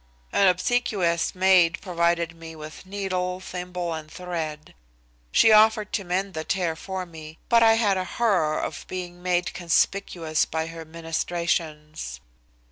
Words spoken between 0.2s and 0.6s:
An